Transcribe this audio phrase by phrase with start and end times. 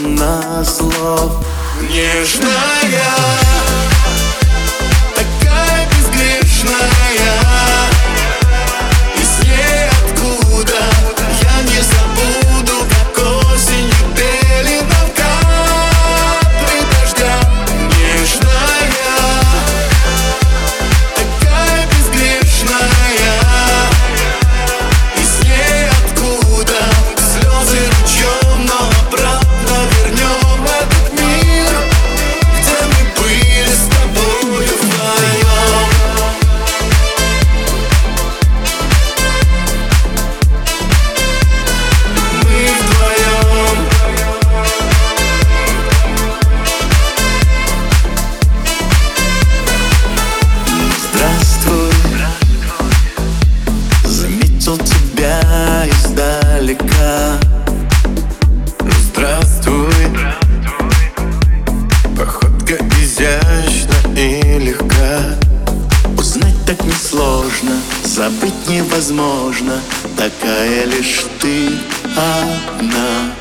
[0.00, 1.32] мало слов
[1.88, 2.48] Нежная
[5.14, 7.59] Такая безгрешная
[56.70, 57.38] издалека.
[59.02, 59.94] Здравствуй.
[62.16, 65.36] Походка изящна и легка.
[66.16, 67.72] Узнать так несложно
[68.04, 69.80] Забыть невозможно.
[70.16, 71.70] Такая лишь ты
[72.16, 73.32] одна.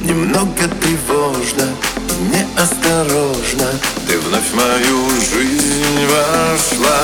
[0.00, 1.68] Немного тревожно,
[2.32, 3.68] неосторожно.
[4.06, 7.00] Ты вновь в мою жизнь вошла.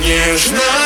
[0.00, 0.81] Нежная